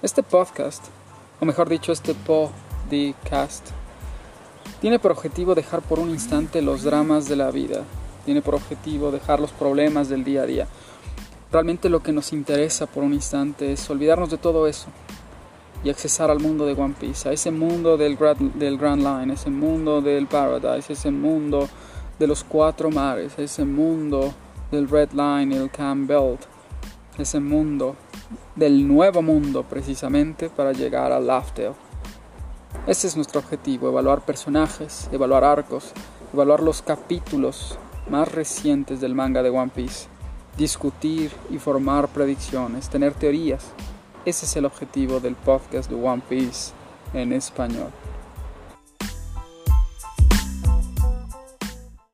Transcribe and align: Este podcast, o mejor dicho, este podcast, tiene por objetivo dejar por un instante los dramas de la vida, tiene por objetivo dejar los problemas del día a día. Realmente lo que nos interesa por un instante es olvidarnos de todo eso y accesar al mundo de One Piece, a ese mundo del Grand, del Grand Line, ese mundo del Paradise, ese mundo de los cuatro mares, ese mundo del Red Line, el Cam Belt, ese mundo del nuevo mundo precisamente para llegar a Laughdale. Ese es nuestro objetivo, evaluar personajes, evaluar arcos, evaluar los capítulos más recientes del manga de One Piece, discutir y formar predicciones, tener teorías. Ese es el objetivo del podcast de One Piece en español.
Este 0.00 0.22
podcast, 0.22 0.84
o 1.40 1.44
mejor 1.44 1.68
dicho, 1.68 1.90
este 1.90 2.14
podcast, 2.14 3.66
tiene 4.80 5.00
por 5.00 5.10
objetivo 5.10 5.56
dejar 5.56 5.82
por 5.82 5.98
un 5.98 6.10
instante 6.10 6.62
los 6.62 6.84
dramas 6.84 7.28
de 7.28 7.34
la 7.34 7.50
vida, 7.50 7.82
tiene 8.24 8.40
por 8.40 8.54
objetivo 8.54 9.10
dejar 9.10 9.40
los 9.40 9.50
problemas 9.50 10.08
del 10.08 10.22
día 10.22 10.42
a 10.42 10.46
día. 10.46 10.68
Realmente 11.50 11.88
lo 11.88 12.00
que 12.00 12.12
nos 12.12 12.32
interesa 12.32 12.86
por 12.86 13.02
un 13.02 13.12
instante 13.12 13.72
es 13.72 13.90
olvidarnos 13.90 14.30
de 14.30 14.38
todo 14.38 14.68
eso 14.68 14.86
y 15.82 15.90
accesar 15.90 16.30
al 16.30 16.38
mundo 16.38 16.64
de 16.64 16.80
One 16.80 16.94
Piece, 16.96 17.28
a 17.28 17.32
ese 17.32 17.50
mundo 17.50 17.96
del 17.96 18.16
Grand, 18.16 18.54
del 18.54 18.78
Grand 18.78 19.02
Line, 19.02 19.34
ese 19.34 19.50
mundo 19.50 20.00
del 20.00 20.28
Paradise, 20.28 20.92
ese 20.92 21.10
mundo 21.10 21.68
de 22.20 22.26
los 22.28 22.44
cuatro 22.44 22.92
mares, 22.92 23.32
ese 23.36 23.64
mundo 23.64 24.32
del 24.70 24.88
Red 24.88 25.10
Line, 25.10 25.56
el 25.56 25.72
Cam 25.72 26.06
Belt, 26.06 26.42
ese 27.18 27.40
mundo 27.40 27.96
del 28.56 28.86
nuevo 28.86 29.22
mundo 29.22 29.62
precisamente 29.62 30.50
para 30.50 30.72
llegar 30.72 31.12
a 31.12 31.20
Laughdale. 31.20 31.74
Ese 32.86 33.06
es 33.06 33.16
nuestro 33.16 33.40
objetivo, 33.40 33.88
evaluar 33.88 34.22
personajes, 34.22 35.08
evaluar 35.12 35.44
arcos, 35.44 35.92
evaluar 36.32 36.62
los 36.62 36.82
capítulos 36.82 37.78
más 38.08 38.32
recientes 38.32 39.00
del 39.00 39.14
manga 39.14 39.42
de 39.42 39.50
One 39.50 39.70
Piece, 39.74 40.08
discutir 40.56 41.30
y 41.50 41.58
formar 41.58 42.08
predicciones, 42.08 42.88
tener 42.88 43.14
teorías. 43.14 43.72
Ese 44.24 44.46
es 44.46 44.56
el 44.56 44.64
objetivo 44.64 45.20
del 45.20 45.34
podcast 45.34 45.90
de 45.90 45.96
One 45.96 46.22
Piece 46.28 46.72
en 47.14 47.32
español. 47.32 47.90